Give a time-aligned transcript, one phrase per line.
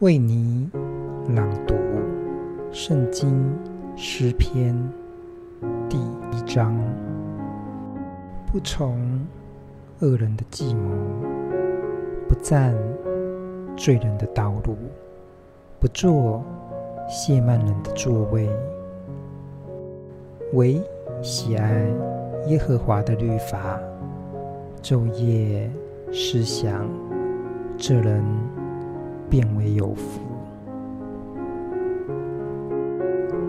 [0.00, 0.68] 为你
[1.36, 1.74] 朗读
[2.72, 3.56] 《圣经
[3.94, 4.74] 诗篇》
[5.88, 6.76] 第一章：
[8.50, 8.98] 不从
[10.00, 10.90] 恶人的计谋，
[12.28, 12.74] 不站
[13.76, 14.76] 罪人的道路，
[15.78, 16.42] 不坐
[17.08, 18.50] 亵慢人的座位，
[20.54, 20.82] 惟
[21.22, 21.86] 喜爱
[22.48, 23.78] 耶和华的律法，
[24.82, 25.70] 昼夜
[26.12, 26.84] 思想，
[27.78, 28.24] 这人
[29.34, 30.20] 变为有福。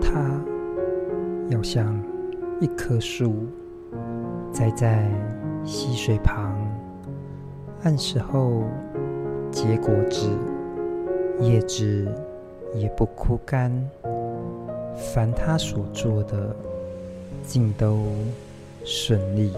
[0.02, 0.28] 他
[1.48, 1.96] 要像
[2.60, 3.46] 一棵树，
[4.50, 5.08] 栽在
[5.64, 6.56] 溪水旁，
[7.84, 8.64] 按时候
[9.52, 10.28] 结果子，
[11.38, 12.04] 叶子
[12.74, 13.72] 也不枯干。
[14.96, 16.56] 凡他所做的，
[17.44, 18.08] 尽都
[18.84, 19.52] 顺利。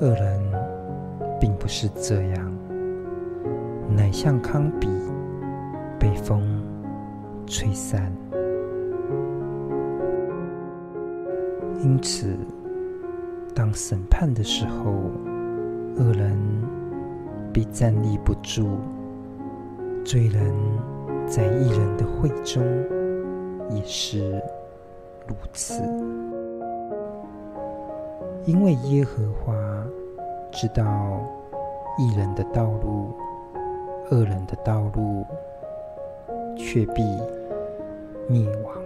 [0.00, 0.40] 恶人
[1.40, 2.52] 并不是这样，
[3.96, 4.88] 乃像糠秕
[5.98, 6.62] 被风
[7.46, 8.12] 吹散。
[11.82, 12.36] 因此，
[13.54, 14.90] 当审判的时候，
[15.96, 16.36] 恶人
[17.52, 18.66] 必站立不住；
[20.04, 20.52] 罪人
[21.26, 22.62] 在义人的会中
[23.70, 24.42] 也是
[25.26, 25.82] 如此。
[28.44, 29.54] 因为耶和华
[30.52, 30.84] 知道
[31.98, 33.12] 义人的道路，
[34.10, 35.26] 恶人的道路
[36.56, 37.02] 却必
[38.28, 38.85] 灭亡。